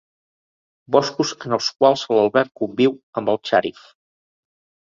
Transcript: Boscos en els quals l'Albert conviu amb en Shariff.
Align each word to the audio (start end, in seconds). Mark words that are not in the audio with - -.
Boscos 0.95 1.33
en 1.49 1.53
els 1.59 1.67
quals 1.83 2.07
l'Albert 2.13 2.53
conviu 2.63 2.97
amb 3.23 3.33
en 3.35 3.39
Shariff. 3.51 3.85